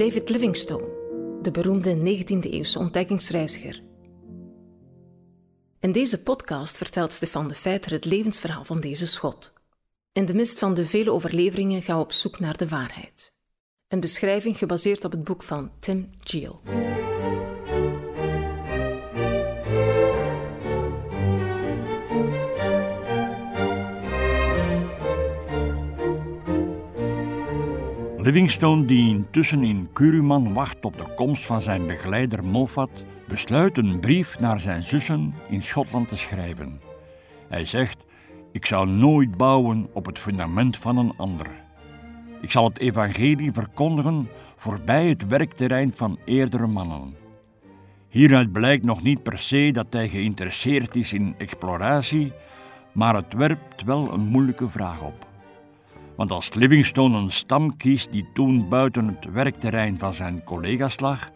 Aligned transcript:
David 0.00 0.28
Livingstone, 0.28 0.88
de 1.42 1.50
beroemde 1.50 1.96
19e-eeuwse 1.96 2.78
ontdekkingsreiziger. 2.78 3.82
In 5.80 5.92
deze 5.92 6.22
podcast 6.22 6.76
vertelt 6.76 7.12
Stefan 7.12 7.48
de 7.48 7.54
Feiter 7.54 7.92
het 7.92 8.04
levensverhaal 8.04 8.64
van 8.64 8.80
deze 8.80 9.06
schot. 9.06 9.52
In 10.12 10.24
de 10.24 10.34
mist 10.34 10.58
van 10.58 10.74
de 10.74 10.84
vele 10.84 11.10
overleveringen 11.10 11.82
gaan 11.82 11.96
we 11.96 12.02
op 12.02 12.12
zoek 12.12 12.38
naar 12.38 12.56
de 12.56 12.68
waarheid. 12.68 13.32
Een 13.88 14.00
beschrijving 14.00 14.58
gebaseerd 14.58 15.04
op 15.04 15.10
het 15.12 15.24
boek 15.24 15.42
van 15.42 15.70
Tim 15.80 16.08
Geel. 16.20 16.60
Livingstone, 28.30 28.84
die 28.84 29.08
intussen 29.08 29.64
in 29.64 29.88
Kuruman 29.92 30.52
wacht 30.52 30.84
op 30.84 30.96
de 30.96 31.14
komst 31.14 31.46
van 31.46 31.62
zijn 31.62 31.86
begeleider 31.86 32.44
Moffat, 32.44 33.04
besluit 33.28 33.78
een 33.78 34.00
brief 34.00 34.38
naar 34.38 34.60
zijn 34.60 34.84
zussen 34.84 35.34
in 35.48 35.62
Schotland 35.62 36.08
te 36.08 36.16
schrijven. 36.16 36.80
Hij 37.48 37.66
zegt: 37.66 38.04
Ik 38.52 38.66
zou 38.66 38.88
nooit 38.88 39.36
bouwen 39.36 39.88
op 39.92 40.06
het 40.06 40.18
fundament 40.18 40.76
van 40.76 40.96
een 40.96 41.12
ander. 41.16 41.46
Ik 42.40 42.50
zal 42.50 42.68
het 42.68 42.78
evangelie 42.78 43.52
verkondigen 43.52 44.28
voorbij 44.56 45.08
het 45.08 45.26
werkterrein 45.26 45.92
van 45.96 46.18
eerdere 46.24 46.66
mannen. 46.66 47.14
Hieruit 48.08 48.52
blijkt 48.52 48.84
nog 48.84 49.02
niet 49.02 49.22
per 49.22 49.38
se 49.38 49.70
dat 49.72 49.86
hij 49.90 50.08
geïnteresseerd 50.08 50.96
is 50.96 51.12
in 51.12 51.34
exploratie, 51.38 52.32
maar 52.92 53.14
het 53.14 53.32
werpt 53.32 53.82
wel 53.82 54.12
een 54.12 54.26
moeilijke 54.26 54.68
vraag 54.68 55.02
op. 55.02 55.29
Want 56.20 56.32
als 56.32 56.54
Livingstone 56.54 57.18
een 57.18 57.32
stam 57.32 57.76
kiest 57.76 58.12
die 58.12 58.26
toen 58.34 58.68
buiten 58.68 59.06
het 59.06 59.32
werkterrein 59.32 59.98
van 59.98 60.14
zijn 60.14 60.44
collega's 60.44 61.00
lag, 61.00 61.30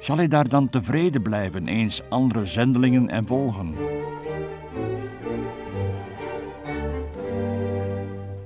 zal 0.00 0.16
hij 0.16 0.28
daar 0.28 0.48
dan 0.48 0.70
tevreden 0.70 1.22
blijven 1.22 1.68
eens 1.68 2.02
andere 2.08 2.46
zendelingen 2.46 3.08
en 3.08 3.26
volgen? 3.26 3.74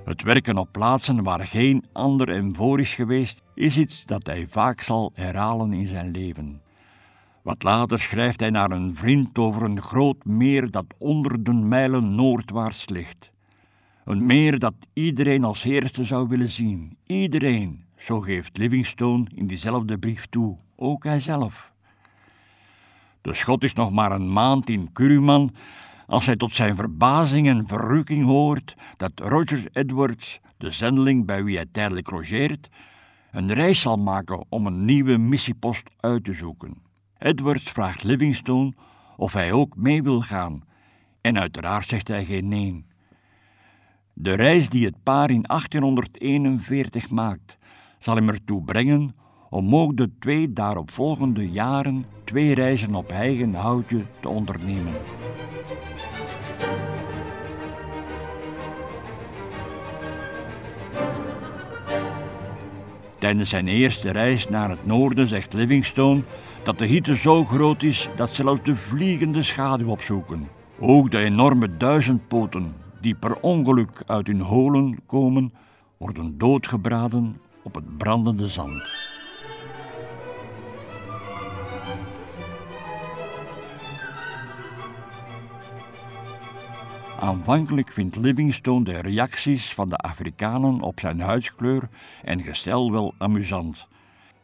Het 0.04 0.22
werken 0.22 0.56
op 0.56 0.68
plaatsen 0.72 1.22
waar 1.22 1.46
geen 1.46 1.84
ander 1.92 2.28
hem 2.28 2.54
voor 2.54 2.80
is 2.80 2.94
geweest, 2.94 3.42
is 3.54 3.76
iets 3.76 4.04
dat 4.04 4.26
hij 4.26 4.46
vaak 4.48 4.80
zal 4.80 5.10
herhalen 5.14 5.72
in 5.72 5.86
zijn 5.86 6.10
leven. 6.10 6.62
Wat 7.42 7.62
later 7.62 7.98
schrijft 7.98 8.40
hij 8.40 8.50
naar 8.50 8.70
een 8.70 8.96
vriend 8.96 9.38
over 9.38 9.62
een 9.62 9.80
groot 9.80 10.24
meer 10.24 10.70
dat 10.70 10.86
honderden 10.98 11.68
mijlen 11.68 12.14
noordwaarts 12.14 12.88
ligt. 12.88 13.31
Een 14.04 14.26
meer 14.26 14.58
dat 14.58 14.74
iedereen 14.92 15.44
als 15.44 15.64
eerste 15.64 16.04
zou 16.04 16.28
willen 16.28 16.50
zien. 16.50 16.96
Iedereen, 17.06 17.84
zo 17.96 18.20
geeft 18.20 18.58
Livingstone 18.58 19.26
in 19.34 19.46
diezelfde 19.46 19.98
brief 19.98 20.26
toe, 20.26 20.56
ook 20.76 21.04
hij 21.04 21.20
zelf. 21.20 21.72
De 23.20 23.34
schot 23.34 23.64
is 23.64 23.72
nog 23.72 23.90
maar 23.90 24.12
een 24.12 24.32
maand 24.32 24.70
in 24.70 24.92
Kuruman 24.92 25.50
als 26.06 26.26
hij 26.26 26.36
tot 26.36 26.54
zijn 26.54 26.76
verbazing 26.76 27.48
en 27.48 27.68
verrukking 27.68 28.24
hoort 28.24 28.76
dat 28.96 29.12
Roger 29.14 29.68
Edwards, 29.72 30.40
de 30.56 30.70
zendeling 30.70 31.26
bij 31.26 31.44
wie 31.44 31.56
hij 31.56 31.66
tijdelijk 31.72 32.10
logeert, 32.10 32.68
een 33.30 33.52
reis 33.52 33.80
zal 33.80 33.96
maken 33.96 34.44
om 34.48 34.66
een 34.66 34.84
nieuwe 34.84 35.18
missiepost 35.18 35.90
uit 36.00 36.24
te 36.24 36.32
zoeken. 36.32 36.82
Edwards 37.18 37.70
vraagt 37.70 38.02
Livingstone 38.02 38.72
of 39.16 39.32
hij 39.32 39.52
ook 39.52 39.76
mee 39.76 40.02
wil 40.02 40.20
gaan, 40.20 40.62
en 41.20 41.38
uiteraard 41.38 41.86
zegt 41.86 42.08
hij 42.08 42.24
geen 42.24 42.48
nee. 42.48 42.84
De 44.14 44.34
reis 44.34 44.68
die 44.68 44.84
het 44.84 45.02
paar 45.02 45.30
in 45.30 45.42
1841 45.42 47.10
maakt, 47.10 47.58
zal 47.98 48.14
hem 48.14 48.28
ertoe 48.28 48.64
brengen 48.64 49.14
om 49.50 49.76
ook 49.76 49.96
de 49.96 50.10
twee 50.18 50.52
daaropvolgende 50.52 51.50
jaren 51.50 52.04
twee 52.24 52.54
reizen 52.54 52.94
op 52.94 53.10
eigen 53.10 53.54
houtje 53.54 54.04
te 54.20 54.28
ondernemen. 54.28 54.92
Tijdens 63.18 63.50
zijn 63.50 63.68
eerste 63.68 64.10
reis 64.10 64.48
naar 64.48 64.70
het 64.70 64.86
noorden 64.86 65.26
zegt 65.26 65.52
Livingstone 65.52 66.22
dat 66.64 66.78
de 66.78 66.86
hitte 66.86 67.16
zo 67.16 67.44
groot 67.44 67.82
is 67.82 68.08
dat 68.16 68.30
zelfs 68.30 68.62
de 68.62 68.76
vliegende 68.76 69.42
schaduw 69.42 69.88
opzoeken. 69.88 70.48
Ook 70.78 71.10
de 71.10 71.18
enorme 71.18 71.76
duizendpoten 71.76 72.81
die 73.02 73.14
per 73.14 73.36
ongeluk 73.40 74.02
uit 74.06 74.26
hun 74.26 74.40
holen 74.40 74.98
komen, 75.06 75.52
worden 75.96 76.38
doodgebraden 76.38 77.40
op 77.62 77.74
het 77.74 77.98
brandende 77.98 78.48
zand. 78.48 78.82
Aanvankelijk 87.20 87.92
vindt 87.92 88.16
Livingstone 88.16 88.84
de 88.84 89.00
reacties 89.00 89.74
van 89.74 89.88
de 89.88 89.96
Afrikanen 89.96 90.80
op 90.80 91.00
zijn 91.00 91.20
huidskleur 91.20 91.88
en 92.24 92.42
gestel 92.42 92.92
wel 92.92 93.14
amusant. 93.18 93.86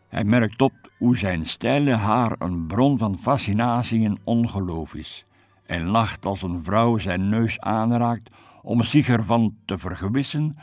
Hij 0.08 0.24
merkt 0.24 0.62
op 0.62 0.72
hoe 0.98 1.16
zijn 1.16 1.46
steile 1.46 1.94
haar 1.94 2.34
een 2.38 2.66
bron 2.66 2.98
van 2.98 3.18
fascinatie 3.18 4.04
en 4.04 4.18
ongeloof 4.24 4.94
is, 4.94 5.24
en 5.66 5.84
lacht 5.84 6.26
als 6.26 6.42
een 6.42 6.64
vrouw 6.64 6.98
zijn 6.98 7.28
neus 7.28 7.60
aanraakt 7.60 8.30
om 8.68 8.82
zich 8.82 9.08
ervan 9.08 9.56
te 9.64 9.78
vergewissen 9.78 10.56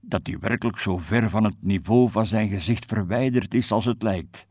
dat 0.00 0.20
hij 0.26 0.38
werkelijk 0.38 0.78
zo 0.78 0.96
ver 0.96 1.30
van 1.30 1.44
het 1.44 1.56
niveau 1.60 2.10
van 2.10 2.26
zijn 2.26 2.48
gezicht 2.48 2.84
verwijderd 2.84 3.54
is 3.54 3.72
als 3.72 3.84
het 3.84 4.02
lijkt. 4.02 4.46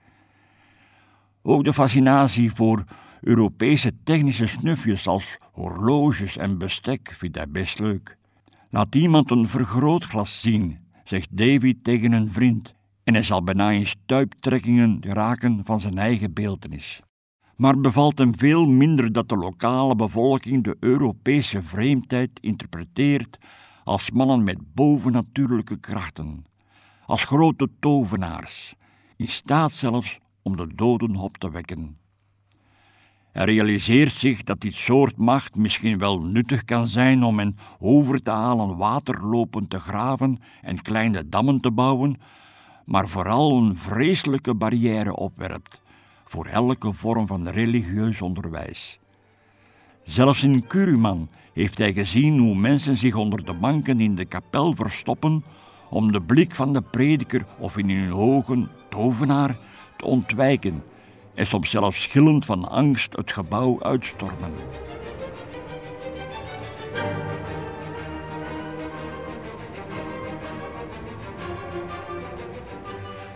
Ook 1.42 1.64
de 1.64 1.74
fascinatie 1.74 2.52
voor 2.52 2.84
Europese 3.22 3.92
technische 4.04 4.48
snufjes 4.48 5.08
als 5.08 5.38
horloges 5.52 6.38
en 6.38 6.58
bestek 6.58 7.16
vindt 7.18 7.38
hij 7.38 7.50
best 7.50 7.80
leuk. 7.80 8.18
Laat 8.70 8.96
iemand 8.96 9.32
een 9.32 9.48
vergrootglas 9.48 10.42
zien, 10.42 10.80
zegt 11.04 11.38
David 11.38 11.84
tegen 11.84 12.12
een 12.12 12.32
vriend, 12.32 12.76
en 13.04 13.14
hij 13.14 13.24
zal 13.24 13.44
bijna 13.44 13.70
in 13.70 13.88
stuiptrekkingen 13.88 14.98
raken 15.02 15.62
van 15.64 15.80
zijn 15.80 15.98
eigen 15.98 16.34
beeltenis 16.34 17.02
maar 17.62 17.80
bevalt 17.80 18.18
hem 18.18 18.38
veel 18.38 18.66
minder 18.66 19.12
dat 19.12 19.30
de 19.30 19.36
lokale 19.36 19.96
bevolking 19.96 20.64
de 20.64 20.78
Europese 20.80 21.64
vreemdheid 21.64 22.40
interpreteert 22.40 23.38
als 23.84 24.12
mannen 24.12 24.44
met 24.44 24.74
bovennatuurlijke 24.74 25.80
krachten, 25.80 26.46
als 27.06 27.24
grote 27.24 27.70
tovenaars, 27.80 28.76
in 29.16 29.28
staat 29.28 29.72
zelfs 29.72 30.20
om 30.42 30.56
de 30.56 30.68
doden 30.76 31.16
op 31.16 31.38
te 31.38 31.52
wekken. 31.52 31.98
Hij 33.32 33.46
realiseert 33.46 34.14
zich 34.14 34.44
dat 34.44 34.62
dit 34.62 34.74
soort 34.74 35.18
macht 35.18 35.56
misschien 35.56 35.98
wel 35.98 36.22
nuttig 36.22 36.66
kan 36.66 36.88
zijn 36.88 37.24
om 37.24 37.40
hen 37.40 37.58
over 37.80 38.24
te 38.24 38.32
halen 38.32 38.78
waterlopen 38.78 39.68
te 39.68 39.80
graven 39.80 40.40
en 40.62 40.82
kleine 40.82 41.30
dammen 41.30 41.60
te 41.60 41.72
bouwen, 41.72 42.22
maar 42.86 43.08
vooral 43.08 43.58
een 43.58 43.78
vreselijke 43.78 44.56
barrière 44.56 45.16
opwerpt 45.16 45.81
voor 46.32 46.46
elke 46.46 46.94
vorm 46.94 47.28
van 47.28 47.48
religieus 47.48 48.22
onderwijs. 48.22 49.00
Zelfs 50.04 50.44
in 50.44 50.68
Kuruman 50.68 51.30
heeft 51.54 51.78
hij 51.78 51.94
gezien 51.94 52.40
hoe 52.40 52.56
mensen 52.56 52.98
zich 52.98 53.16
onder 53.16 53.46
de 53.46 53.54
banken 53.54 54.00
in 54.00 54.16
de 54.16 54.26
kapel 54.26 54.76
verstoppen 54.76 55.44
om 55.90 56.12
de 56.12 56.22
blik 56.22 56.56
van 56.56 56.74
de 56.74 56.82
prediker 56.82 57.46
of 57.58 57.78
in 57.78 57.90
hun 57.90 58.14
ogen 58.14 58.70
tovenaar 58.90 59.58
te 59.98 60.06
ontwijken 60.06 60.84
en 61.36 61.48
soms 61.48 61.70
zelfs 61.70 62.02
schillend 62.02 62.46
van 62.46 62.70
angst 62.70 63.16
het 63.16 63.32
gebouw 63.32 63.84
uitstormen. 63.84 64.52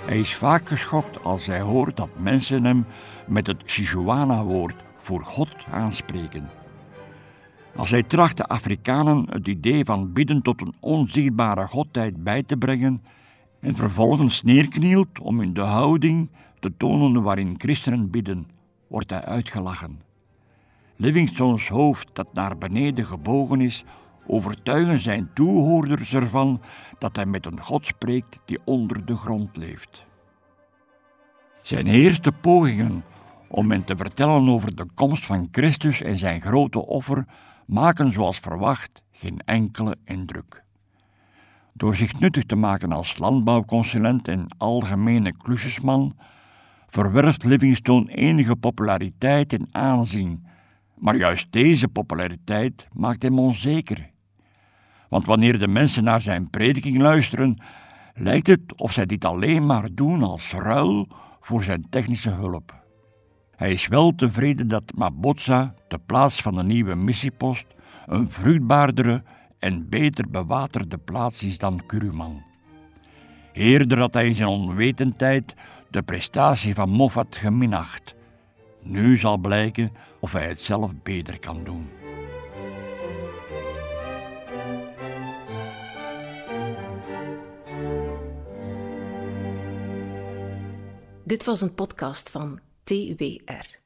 Hij 0.05 0.19
is 0.19 0.35
vaak 0.35 0.67
geschokt 0.67 1.23
als 1.23 1.45
hij 1.45 1.61
hoort 1.61 1.97
dat 1.97 2.09
mensen 2.17 2.65
hem 2.65 2.85
met 3.27 3.47
het 3.47 3.61
Sijuana-woord 3.65 4.75
voor 4.97 5.23
God 5.23 5.49
aanspreken. 5.71 6.49
Als 7.75 7.89
hij 7.89 8.03
tracht 8.03 8.37
de 8.37 8.47
Afrikanen 8.47 9.25
het 9.29 9.47
idee 9.47 9.85
van 9.85 10.13
bidden 10.13 10.41
tot 10.41 10.61
een 10.61 10.73
onzichtbare 10.79 11.67
godheid 11.67 12.23
bij 12.23 12.43
te 12.43 12.57
brengen 12.57 13.03
en 13.59 13.75
vervolgens 13.75 14.43
neerknielt 14.43 15.19
om 15.19 15.41
in 15.41 15.53
de 15.53 15.61
houding 15.61 16.29
te 16.59 16.73
tonen 16.77 17.23
waarin 17.23 17.55
christenen 17.57 18.09
bidden, 18.09 18.47
wordt 18.87 19.09
hij 19.09 19.25
uitgelachen. 19.25 20.01
Livingstone's 20.95 21.67
hoofd 21.67 22.09
dat 22.13 22.33
naar 22.33 22.57
beneden 22.57 23.05
gebogen 23.05 23.61
is, 23.61 23.83
overtuigen 24.27 24.99
zijn 24.99 25.29
toehoorders 25.33 26.13
ervan 26.13 26.61
dat 26.97 27.15
hij 27.15 27.25
met 27.25 27.45
een 27.45 27.61
God 27.61 27.85
spreekt 27.85 28.39
die 28.45 28.59
onder 28.63 29.05
de 29.05 29.15
grond 29.15 29.57
leeft. 29.57 30.03
Zijn 31.63 31.87
eerste 31.87 32.31
pogingen 32.31 33.03
om 33.47 33.71
hen 33.71 33.83
te 33.83 33.95
vertellen 33.95 34.49
over 34.49 34.75
de 34.75 34.85
komst 34.95 35.25
van 35.25 35.47
Christus 35.51 36.01
en 36.01 36.17
zijn 36.17 36.41
grote 36.41 36.85
offer 36.85 37.25
maken 37.65 38.11
zoals 38.11 38.39
verwacht 38.39 39.01
geen 39.11 39.39
enkele 39.45 39.97
indruk. 40.03 40.63
Door 41.73 41.95
zich 41.95 42.19
nuttig 42.19 42.43
te 42.43 42.55
maken 42.55 42.91
als 42.91 43.17
landbouwconsulent 43.17 44.27
en 44.27 44.47
algemene 44.57 45.37
klusjesman, 45.37 46.15
verwerft 46.87 47.43
Livingstone 47.43 48.11
enige 48.11 48.55
populariteit 48.55 49.53
en 49.53 49.67
aanzien. 49.71 50.45
Maar 50.95 51.15
juist 51.15 51.51
deze 51.51 51.87
populariteit 51.87 52.87
maakt 52.93 53.21
hem 53.21 53.39
onzeker. 53.39 54.09
Want 55.09 55.25
wanneer 55.25 55.59
de 55.59 55.67
mensen 55.67 56.03
naar 56.03 56.21
zijn 56.21 56.49
prediking 56.49 57.01
luisteren, 57.01 57.57
lijkt 58.13 58.47
het 58.47 58.75
of 58.75 58.91
zij 58.91 59.05
dit 59.05 59.25
alleen 59.25 59.65
maar 59.65 59.87
doen 59.91 60.23
als 60.23 60.53
ruil 60.53 61.07
voor 61.41 61.63
zijn 61.63 61.89
technische 61.89 62.29
hulp. 62.29 62.83
Hij 63.55 63.71
is 63.71 63.87
wel 63.87 64.15
tevreden 64.15 64.67
dat 64.67 64.83
Mabotsa, 64.95 65.73
de 65.87 65.99
plaats 66.05 66.41
van 66.41 66.55
de 66.55 66.63
nieuwe 66.63 66.95
missiepost, 66.95 67.65
een 68.05 68.29
vruchtbaardere 68.29 69.23
en 69.59 69.89
beter 69.89 70.29
bewaterde 70.29 70.97
plaats 70.97 71.43
is 71.43 71.57
dan 71.57 71.81
Kuruman. 71.85 72.43
Eerder 73.53 73.99
had 73.99 74.13
hij 74.13 74.27
in 74.27 74.35
zijn 74.35 74.47
onwetendheid 74.47 75.55
de 75.89 76.03
prestatie 76.03 76.73
van 76.73 76.89
Moffat 76.89 77.35
geminacht. 77.35 78.15
Nu 78.81 79.17
zal 79.17 79.37
blijken 79.37 79.91
of 80.19 80.31
hij 80.31 80.47
het 80.47 80.61
zelf 80.61 80.91
beter 81.03 81.39
kan 81.39 81.63
doen. 81.63 81.87
Dit 91.25 91.43
was 91.43 91.61
een 91.61 91.73
podcast 91.73 92.29
van 92.29 92.59
TWR. 92.83 93.84